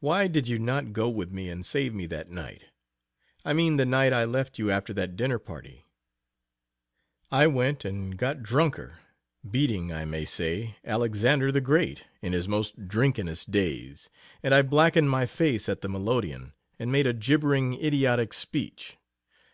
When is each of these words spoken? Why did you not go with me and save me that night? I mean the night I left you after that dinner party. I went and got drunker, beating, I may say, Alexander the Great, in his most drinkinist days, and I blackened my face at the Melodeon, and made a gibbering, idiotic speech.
Why 0.00 0.26
did 0.26 0.48
you 0.48 0.58
not 0.58 0.92
go 0.92 1.08
with 1.08 1.30
me 1.32 1.48
and 1.48 1.64
save 1.64 1.94
me 1.94 2.04
that 2.04 2.28
night? 2.30 2.66
I 3.42 3.54
mean 3.54 3.78
the 3.78 3.86
night 3.86 4.12
I 4.12 4.24
left 4.26 4.58
you 4.58 4.70
after 4.70 4.92
that 4.92 5.16
dinner 5.16 5.38
party. 5.38 5.86
I 7.30 7.46
went 7.46 7.82
and 7.86 8.18
got 8.18 8.42
drunker, 8.42 8.98
beating, 9.50 9.94
I 9.94 10.04
may 10.04 10.26
say, 10.26 10.76
Alexander 10.84 11.50
the 11.50 11.62
Great, 11.62 12.04
in 12.20 12.34
his 12.34 12.48
most 12.48 12.86
drinkinist 12.86 13.50
days, 13.50 14.10
and 14.42 14.52
I 14.52 14.60
blackened 14.60 15.08
my 15.08 15.24
face 15.24 15.70
at 15.70 15.80
the 15.80 15.88
Melodeon, 15.88 16.52
and 16.78 16.92
made 16.92 17.06
a 17.06 17.14
gibbering, 17.14 17.82
idiotic 17.82 18.34
speech. 18.34 18.98